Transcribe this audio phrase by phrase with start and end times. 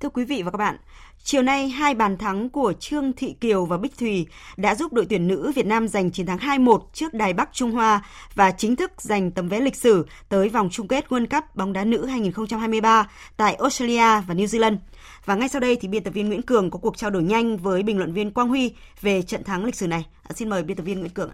[0.00, 0.76] Thưa quý vị và các bạn,
[1.22, 4.26] chiều nay hai bàn thắng của Trương Thị Kiều và Bích Thùy
[4.56, 7.70] đã giúp đội tuyển nữ Việt Nam giành chiến thắng 2-1 trước Đài Bắc Trung
[7.70, 11.56] Hoa và chính thức giành tấm vé lịch sử tới vòng chung kết World Cup
[11.56, 14.76] bóng đá nữ 2023 tại Australia và New Zealand.
[15.24, 17.56] Và ngay sau đây thì biên tập viên Nguyễn Cường có cuộc trao đổi nhanh
[17.56, 20.06] với bình luận viên Quang Huy về trận thắng lịch sử này.
[20.22, 21.30] À, xin mời biên tập viên Nguyễn Cường.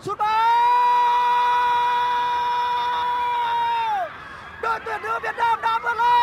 [0.00, 0.18] Sút
[4.62, 6.22] Đội tuyển nữ Việt Nam đã vượt lên!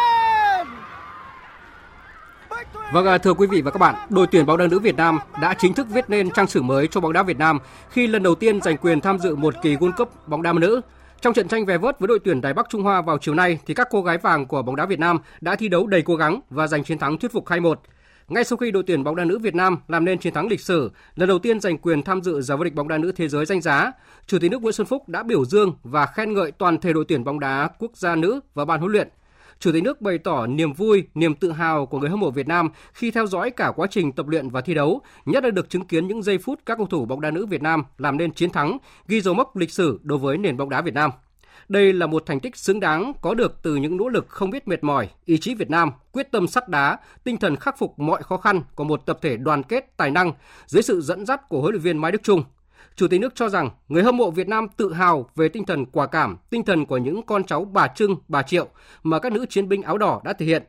[2.94, 5.20] Vâng, à, thưa quý vị và các bạn, đội tuyển bóng đá nữ Việt Nam
[5.42, 8.24] đã chính thức viết nên trang sử mới cho bóng đá Việt Nam khi lần
[8.24, 10.82] đầu tiên giành quyền tham dự một kỳ World Cup bóng đá nữ.
[11.22, 13.60] Trong trận tranh về vớt với đội tuyển Đài Bắc Trung Hoa vào chiều nay
[13.66, 16.16] thì các cô gái vàng của bóng đá Việt Nam đã thi đấu đầy cố
[16.16, 17.76] gắng và giành chiến thắng thuyết phục 2-1.
[18.28, 20.62] Ngay sau khi đội tuyển bóng đá nữ Việt Nam làm nên chiến thắng lịch
[20.62, 23.28] sử, lần đầu tiên giành quyền tham dự giải vô địch bóng đá nữ thế
[23.28, 23.92] giới danh giá,
[24.28, 27.06] Chủ tịch nước Nguyễn Xuân Phúc đã biểu dương và khen ngợi toàn thể đội
[27.08, 29.10] tuyển bóng đá quốc gia nữ và ban huấn luyện.
[29.60, 32.48] Chủ tịch nước bày tỏ niềm vui, niềm tự hào của người hâm mộ Việt
[32.48, 35.70] Nam khi theo dõi cả quá trình tập luyện và thi đấu, nhất là được
[35.70, 38.34] chứng kiến những giây phút các cầu thủ bóng đá nữ Việt Nam làm nên
[38.34, 41.12] chiến thắng, ghi dấu mốc lịch sử đối với nền bóng đá Việt Nam.
[41.70, 44.68] Đây là một thành tích xứng đáng có được từ những nỗ lực không biết
[44.68, 48.24] mệt mỏi, ý chí Việt Nam, quyết tâm sắt đá, tinh thần khắc phục mọi
[48.24, 50.34] khó khăn của một tập thể đoàn kết tài năng
[50.66, 52.44] dưới sự dẫn dắt của huấn luyện viên Mai Đức Chung.
[52.96, 55.86] Chủ tịch nước cho rằng người hâm mộ Việt Nam tự hào về tinh thần
[55.86, 58.68] quả cảm, tinh thần của những con cháu bà Trưng, bà Triệu
[59.04, 60.64] mà các nữ chiến binh áo đỏ đã thể hiện.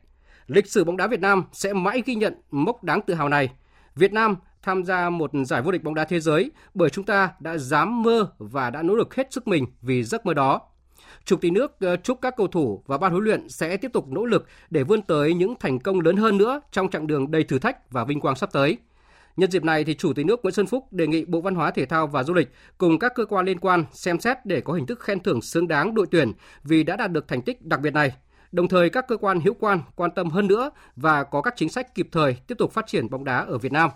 [0.46, 3.48] Lịch sử bóng đá Việt Nam sẽ mãi ghi nhận mốc đáng tự hào này.
[3.96, 7.30] Việt Nam tham gia một giải vô địch bóng đá thế giới bởi chúng ta
[7.40, 10.60] đã dám mơ và đã nỗ lực hết sức mình vì giấc mơ đó.
[11.24, 14.08] Chủ tịch nước ờ, chúc các cầu thủ và ban huấn luyện sẽ tiếp tục
[14.08, 17.44] nỗ lực để vươn tới những thành công lớn hơn nữa trong chặng đường đầy
[17.44, 18.78] thử thách và vinh quang sắp tới.
[19.40, 21.70] Nhân dịp này thì Chủ tịch nước Nguyễn Xuân Phúc đề nghị Bộ Văn hóa
[21.70, 24.72] Thể thao và Du lịch cùng các cơ quan liên quan xem xét để có
[24.72, 26.32] hình thức khen thưởng xứng đáng đội tuyển
[26.64, 28.12] vì đã đạt được thành tích đặc biệt này.
[28.52, 31.68] Đồng thời các cơ quan hữu quan quan tâm hơn nữa và có các chính
[31.68, 33.90] sách kịp thời tiếp tục phát triển bóng đá ở Việt Nam.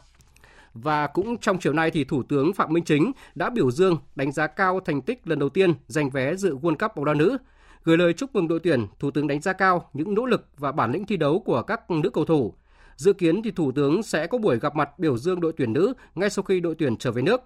[0.75, 4.33] Và cũng trong chiều nay thì Thủ tướng Phạm Minh Chính đã biểu dương đánh
[4.33, 7.39] giá cao thành tích lần đầu tiên giành vé dự World Cup bóng đá nữ.
[7.85, 10.73] Gửi lời chúc mừng đội tuyển, Thủ tướng đánh giá cao những nỗ lực và
[10.73, 12.55] bản lĩnh thi đấu của các nữ cầu thủ.
[12.97, 15.95] Dự kiến thì Thủ tướng sẽ có buổi gặp mặt biểu dương đội tuyển nữ
[16.15, 17.41] ngay sau khi đội tuyển trở về nước.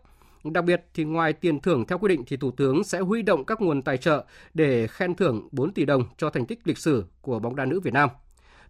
[0.44, 3.44] Đặc biệt thì ngoài tiền thưởng theo quy định thì Thủ tướng sẽ huy động
[3.44, 7.04] các nguồn tài trợ để khen thưởng 4 tỷ đồng cho thành tích lịch sử
[7.20, 8.08] của bóng đá nữ Việt Nam.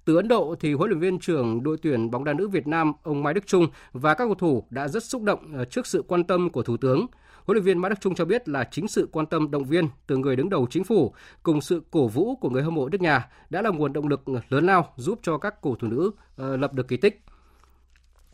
[0.05, 2.93] Từ Ấn Độ thì huấn luyện viên trưởng đội tuyển bóng đá nữ Việt Nam
[3.03, 6.05] ông Mai Đức Chung và các cầu thủ đã rất xúc động ờ, trước sự
[6.09, 7.06] quan tâm của thủ tướng.
[7.48, 9.88] Huấn luyện viên Mã Đức Trung cho biết là chính sự quan tâm động viên
[10.06, 13.00] từ người đứng đầu chính phủ cùng sự cổ vũ của người hâm mộ nước
[13.00, 16.56] nhà đã là nguồn động lực lớn lao giúp cho các cầu thủ nữ ờ,
[16.56, 17.22] lập được kỳ tích.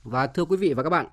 [0.02, 1.06] Và thưa quý vị và các bạn,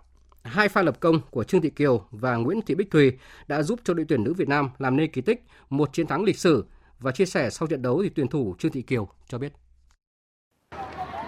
[0.44, 3.18] hai pha lập công của Trương Thị Kiều và Nguyễn Thị Bích Thùy
[3.48, 6.24] đã giúp cho đội tuyển nữ Việt Nam làm nên kỳ tích, một chiến thắng
[6.24, 6.66] lịch sử
[7.00, 9.54] và chia sẻ sau trận đấu thì tuyển thủ Trương Thị Kiều cho biết.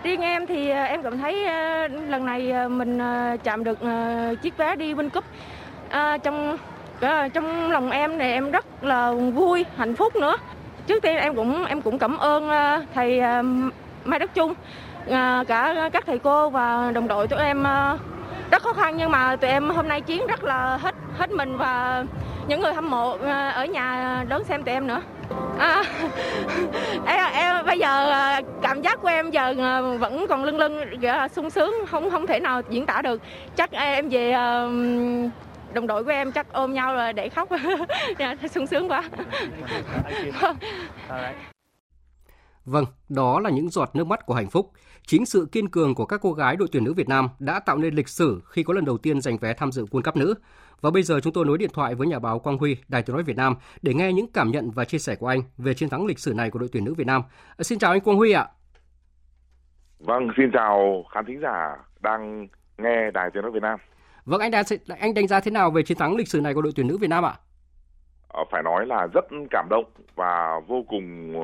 [0.03, 3.00] Riêng em thì ờ, em cảm thấy ờ, lần này mình
[3.44, 3.79] chạm được
[4.44, 5.23] chiếc vé đi World Cup.
[5.94, 6.58] À, trong
[7.02, 10.36] à, trong lòng em này em rất là vui, hạnh phúc nữa.
[10.88, 13.44] Trước tiên em cũng em cũng cảm ơn à, thầy à,
[14.06, 14.53] Mai Đức Trung,
[15.48, 17.64] cả các thầy cô và đồng đội tụi em
[18.52, 21.58] rất khó khăn nhưng mà tụi em hôm nay chiến rất là hết hết mình
[21.58, 22.03] và
[22.48, 23.18] những người hâm mộ
[23.53, 25.02] ở nhà đón xem tụi em nữa.
[25.59, 25.84] À,
[27.06, 28.12] em, em bây giờ
[28.62, 29.53] cảm giác của em giờ
[30.00, 33.22] vẫn còn lưng lưng dạ, sung sướng không không thể nào diễn tả được
[33.56, 34.36] chắc em về
[35.73, 37.50] đồng đội của em chắc ôm nhau rồi để khóc
[38.19, 39.03] dạ, sung sướng quá
[42.66, 44.72] Vâng, đó là những giọt nước mắt của hạnh phúc.
[45.07, 47.78] Chính sự kiên cường của các cô gái đội tuyển nữ Việt Nam đã tạo
[47.78, 50.34] nên lịch sử khi có lần đầu tiên giành vé tham dự World Cup nữ.
[50.81, 53.16] Và bây giờ chúng tôi nối điện thoại với nhà báo Quang Huy, Đài Tiếng
[53.16, 55.90] nói Việt Nam để nghe những cảm nhận và chia sẻ của anh về chiến
[55.90, 57.22] thắng lịch sử này của đội tuyển nữ Việt Nam.
[57.57, 58.47] À, xin chào anh Quang Huy ạ.
[60.00, 62.47] Vâng, xin chào khán thính giả đang
[62.78, 63.79] nghe Đài Tiếng nói Việt Nam.
[64.25, 64.63] Vâng, anh đã
[65.00, 66.97] anh đánh giá thế nào về chiến thắng lịch sử này của đội tuyển nữ
[66.97, 67.34] Việt Nam ạ?
[68.34, 69.85] À, phải nói là rất cảm động
[70.16, 71.35] và vô cùng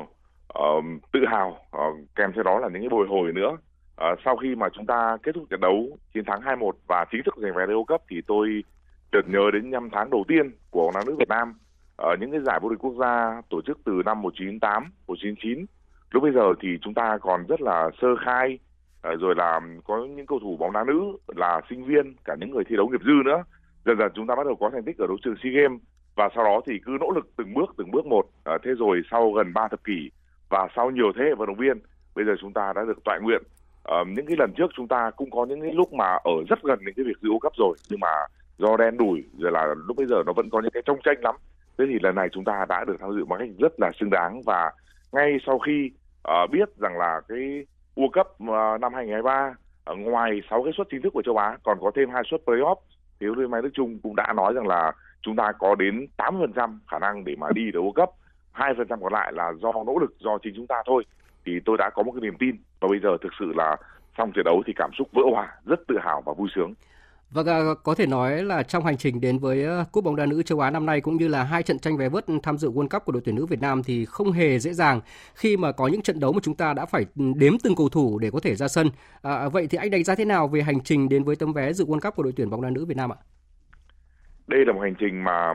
[0.58, 4.36] uh, tự hào uh, kèm theo đó là những cái bồi hồi nữa uh, sau
[4.36, 7.54] khi mà chúng ta kết thúc trận đấu chiến thắng 2-1 và chính thức giành
[7.54, 8.64] vé World Cup thì tôi
[9.12, 11.54] chợt nhớ đến năm tháng đầu tiên của bóng đá nữ Việt Nam
[11.96, 15.66] ở những cái giải vô địch quốc gia tổ chức từ năm 1998, 1999.
[16.10, 18.58] Lúc bây giờ thì chúng ta còn rất là sơ khai,
[19.02, 22.50] Ờ, rồi là có những cầu thủ bóng đá nữ là sinh viên, cả những
[22.50, 23.42] người thi đấu nghiệp dư nữa.
[23.84, 25.80] Dần dần chúng ta bắt đầu có thành tích ở đấu trường SEA Games
[26.14, 28.26] và sau đó thì cứ nỗ lực từng bước từng bước một.
[28.44, 30.10] Ờ, thế rồi sau gần 3 thập kỷ
[30.50, 31.78] và sau nhiều thế hệ vận động viên
[32.14, 33.42] bây giờ chúng ta đã được tọa nguyện
[33.82, 36.62] ờ, những cái lần trước chúng ta cũng có những cái lúc mà ở rất
[36.62, 38.12] gần những cái việc dự World rồi nhưng mà
[38.58, 41.16] do đen đủi rồi là lúc bây giờ nó vẫn có những cái trông tranh
[41.20, 41.34] lắm
[41.78, 44.10] thế thì lần này chúng ta đã được tham dự một cách rất là xứng
[44.10, 44.70] đáng và
[45.12, 45.90] ngay sau khi
[46.28, 47.66] uh, biết rằng là cái
[48.00, 49.54] World Cup à, năm 2023
[49.94, 52.76] ngoài 6 cái suất chính thức của châu Á còn có thêm hai suất playoff
[53.20, 54.92] thì huấn luyện viên Đức Trung cũng đã nói rằng là
[55.22, 58.10] chúng ta có đến 8% khả năng để mà đi được World Cup,
[58.54, 61.04] 2% còn lại là do nỗ lực do chính chúng ta thôi.
[61.46, 63.76] Thì tôi đã có một cái niềm tin và bây giờ thực sự là
[64.18, 66.74] xong trận đấu thì cảm xúc vỡ hòa, rất tự hào và vui sướng.
[67.30, 70.16] Và vâng à, có thể nói là trong hành trình đến với ờ, Cúp bóng
[70.16, 72.58] đá nữ châu Á năm nay cũng như là hai trận tranh vé vớt tham
[72.58, 75.00] dự World Cup của đội tuyển nữ Việt Nam thì không hề dễ dàng
[75.34, 77.88] khi mà có những trận đấu mà chúng ta đã phải ừ, đếm từng cầu
[77.88, 78.90] thủ để có thể ra sân.
[79.22, 81.72] À, vậy thì anh đánh giá thế nào về hành trình đến với tấm vé
[81.72, 83.18] dự World Cup của đội tuyển bóng đá nữ Việt Nam ạ?
[84.46, 85.54] Đây là một hành trình mà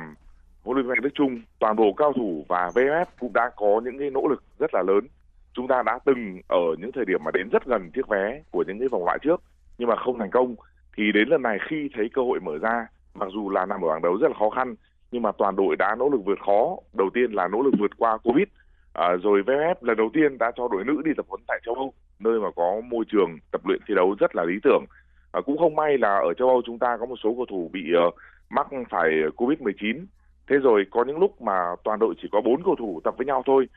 [0.64, 4.00] huấn luyện viên Đức Trung, toàn bộ cao thủ và VFF cũng đã có những
[4.00, 5.08] cái nỗ lực rất là lớn.
[5.54, 8.64] Chúng ta đã từng ở những thời điểm mà đến rất gần chiếc vé của
[8.68, 9.42] những cái vòng loại trước
[9.78, 10.56] nhưng mà không thành công
[10.98, 13.88] thì đến lần này khi thấy cơ hội mở ra mặc dù là nằm ở
[13.90, 14.76] bảng đấu rất là khó khăn
[15.12, 16.78] nhưng mà toàn đội đã nỗ lực vượt khó.
[16.94, 18.48] Đầu tiên là nỗ lực vượt qua covid
[18.96, 21.76] à, rồi VFF lần đầu tiên đã cho đội nữ đi tập huấn tại châu
[21.76, 24.86] Âu nơi mà có môi trường tập luyện thi đấu rất là lý tưởng.
[25.32, 27.70] À, cũng không may là ở châu Âu chúng ta có một số cầu thủ
[27.74, 28.16] bị uh,
[28.50, 30.06] mắc phải covid 19
[30.50, 33.26] thế rồi có những lúc mà toàn đội chỉ có bốn cầu thủ tập với
[33.26, 33.68] nhau thôi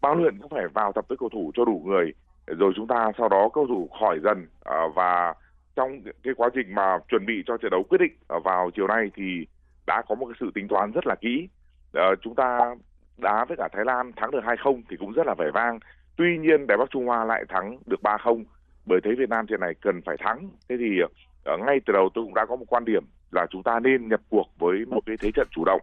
[0.00, 2.12] ban luyện cũng phải vào tập với cầu thủ cho đủ người.
[2.46, 5.34] Rồi chúng ta sau đó cầu thủ khỏi dần uh, và
[5.78, 8.12] trong cái quá trình mà chuẩn bị cho trận đấu quyết định
[8.44, 9.46] vào chiều nay thì
[9.86, 11.48] đã có một cái sự tính toán rất là kỹ.
[11.94, 12.74] À, chúng ta
[13.18, 15.78] đá với cả Thái Lan thắng được 2-0 thì cũng rất là vẻ vang.
[16.16, 18.44] Tuy nhiên Đài Bắc Trung Hoa lại thắng được 3-0
[18.86, 20.48] bởi thế Việt Nam trận này cần phải thắng.
[20.68, 23.62] Thế thì uh, ngay từ đầu tôi cũng đã có một quan điểm là chúng
[23.62, 25.80] ta nên nhập cuộc với một cái thế trận chủ động,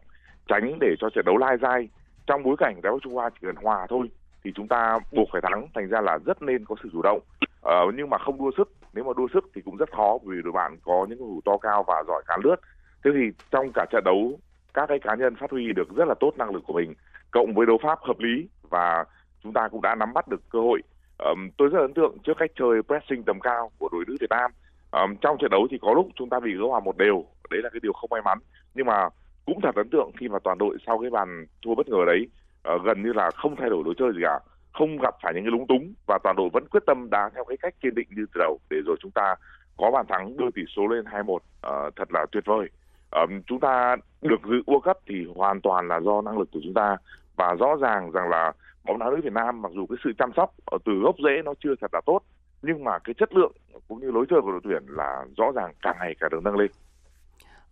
[0.48, 1.90] tránh để cho trận đấu lai dai.
[2.28, 4.10] Trong bối cảnh Đài Bắc Trung Hoa chỉ cần hòa thôi
[4.44, 7.20] thì chúng ta buộc phải thắng, thành ra là rất nên có sự chủ động.
[7.66, 10.42] Uh, nhưng mà không đua sức nếu mà đua sức thì cũng rất khó vì
[10.44, 12.56] đội bạn có những cầu thủ to cao và giỏi cán lướt.
[13.04, 14.40] Thế thì trong cả trận đấu
[14.74, 16.94] các cái cá nhân phát huy được rất là tốt năng lực của mình
[17.32, 19.06] cộng với đấu pháp hợp lý và
[19.44, 20.82] chúng ta cũng đã nắm bắt được cơ hội.
[21.18, 24.30] Um, tôi rất ấn tượng trước cách chơi pressing tầm cao của đội nữ Việt
[24.30, 24.52] Nam.
[24.92, 27.62] Um, trong trận đấu thì có lúc chúng ta bị gỡ hòa một đều đấy
[27.64, 28.38] là cái điều không may mắn.
[28.76, 29.10] Nhưng mà
[29.46, 32.28] cũng thật ấn tượng khi mà toàn đội sau cái bàn thua bất ngờ đấy
[32.76, 34.40] uh, gần như là không thay đổi lối chơi gì cả
[34.78, 37.44] không gặp phải những cái lúng túng và toàn đội vẫn quyết tâm đá theo
[37.44, 39.36] cái cách kiên định như từ đầu để rồi chúng ta
[39.78, 42.68] có bàn thắng đưa tỷ số lên 2-1 uh, ờ, thật là tuyệt vời.
[43.12, 46.60] Um, chúng ta được dự World Cup thì hoàn toàn là do năng lực của
[46.64, 46.98] chúng ta
[47.36, 50.32] và rõ ràng rằng là bóng đá nữ Việt Nam mặc dù cái sự chăm
[50.36, 52.20] sóc ở từ gốc rễ nó chưa thật là tốt
[52.62, 53.52] nhưng mà cái chất lượng
[53.88, 56.56] cũng như lối chơi của đội tuyển là rõ ràng càng ngày càng được nâng
[56.56, 56.72] lên.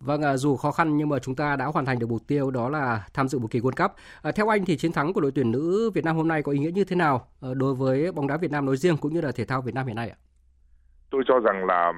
[0.04, 2.50] Vâng, à, dù khó khăn nhưng mà chúng ta đã hoàn thành được mục tiêu
[2.50, 3.96] đó là tham dự một kỳ World Cup.
[4.22, 6.52] À, theo anh thì chiến thắng của đội tuyển nữ Việt Nam hôm nay có
[6.52, 9.12] ý nghĩa như thế nào ờ, đối với bóng đá Việt Nam nói riêng cũng
[9.14, 10.16] như là thể thao Việt Nam hiện nay ạ?
[11.10, 11.92] Tôi cho rằng là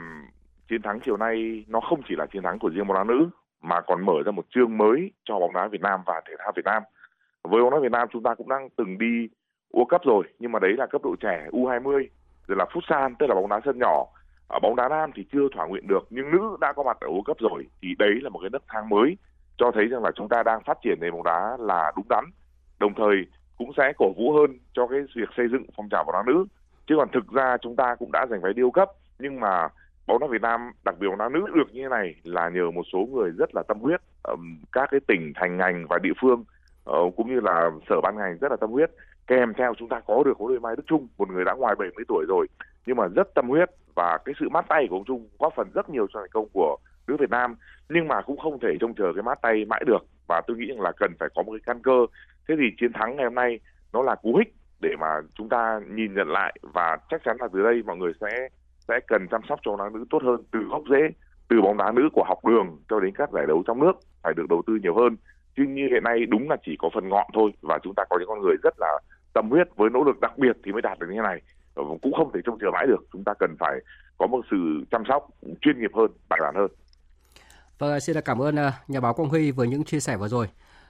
[0.69, 3.29] chiến thắng chiều nay nó không chỉ là chiến thắng của riêng bóng đá nữ
[3.62, 6.52] mà còn mở ra một chương mới cho bóng đá Việt Nam và thể thao
[6.56, 6.82] Việt Nam.
[7.43, 9.29] Với bóng đá Việt Nam chúng ta cũng đang từng đi
[9.73, 12.06] World Cup rồi nhưng mà đấy là cấp độ trẻ U20
[12.47, 14.06] rồi là Futsal tức là bóng đá sân nhỏ
[14.49, 17.09] ở bóng đá nam thì chưa thỏa nguyện được, nhưng nữ đã có mặt ở
[17.09, 19.17] World Cup rồi, thì đấy là một cái nấc thang mới
[19.59, 22.25] cho thấy rằng là chúng ta đang phát triển nền bóng đá là đúng đắn.
[22.79, 23.17] Đồng thời
[23.59, 26.45] cũng sẽ cổ vũ hơn cho cái việc xây dựng phong trào bóng đá nữ.
[26.87, 28.89] Chứ còn thực ra chúng ta cũng đã giành vé điêu cấp
[29.19, 29.69] nhưng mà
[30.07, 32.71] bóng đá Việt Nam, đặc biệt bóng đá nữ, được như thế này là nhờ
[32.71, 34.01] một số người rất là tâm huyết
[34.73, 36.45] các cái tỉnh, thành ngành và địa phương
[36.85, 38.91] ờ, cũng như là sở ban ngành rất là tâm huyết.
[39.27, 41.75] Kèm theo chúng ta có được huấn luyện Mai Đức Trung, một người đã ngoài
[41.79, 42.47] 70 tuổi rồi
[42.87, 45.69] nhưng mà rất tâm huyết và cái sự mát tay của ông Trung góp phần
[45.75, 46.76] rất nhiều cho thành công của
[47.07, 47.57] nữ Việt Nam.
[47.88, 50.07] Nhưng mà cũng không thể trông chờ cái mát tay mãi được.
[50.28, 52.07] Và tôi nghĩ rằng là cần phải có một cái căn cơ.
[52.49, 53.61] Thế thì chiến thắng ngày hôm nay
[53.93, 56.57] nó là cú hích để mà chúng ta nhìn nhận lại.
[56.62, 58.49] Và chắc chắn là từ đây mọi người sẽ
[58.88, 61.09] sẽ cần chăm sóc cho bóng đá nữ tốt hơn từ gốc rễ,
[61.49, 64.35] từ bóng đá nữ của học đường cho đến các giải đấu trong nước phải
[64.37, 65.16] được đầu tư nhiều hơn.
[65.57, 68.19] Chứ như hiện nay đúng là chỉ có phần ngọn thôi và chúng ta có
[68.19, 68.99] những con người rất là
[69.35, 71.43] tâm huyết với nỗ lực đặc biệt thì mới đạt được như thế này.
[71.76, 73.75] Ờ, cũng không thể trông chờ mãi được chúng ta cần phải
[74.18, 74.56] có một sự
[74.90, 75.28] chăm sóc
[75.61, 76.71] chuyên nghiệp hơn bài bản hơn
[77.78, 80.49] Vâng, xin cảm ơn ờ, nhà báo Quang Huy với những chia sẻ vừa rồi.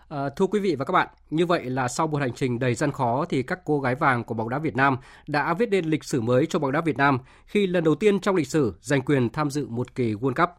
[0.08, 2.74] À, thưa quý vị và các bạn, như vậy là sau một hành trình đầy
[2.74, 5.84] gian khó thì các cô gái vàng của bóng đá Việt Nam đã viết nên
[5.84, 8.74] lịch sử mới cho bóng đá Việt Nam khi lần đầu tiên trong lịch sử
[8.80, 10.50] giành quyền tham dự một kỳ World Cup.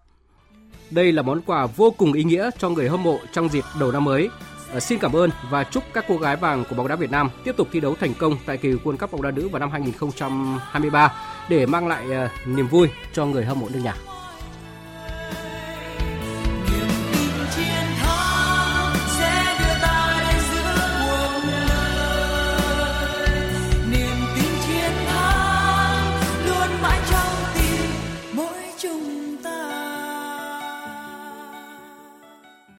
[0.91, 3.91] Đây là món quà vô cùng ý nghĩa cho người hâm mộ trong dịp đầu
[3.91, 4.29] năm mới
[4.73, 7.29] Ờ, xin cảm ơn và chúc các cô gái vàng của bóng đá Việt Nam
[7.43, 9.71] tiếp tục thi đấu thành công tại kỳ World Cup bóng đá nữ vào năm
[9.71, 11.13] 2023
[11.49, 13.95] để mang lại ờ, niềm vui cho người hâm mộ nước nhà.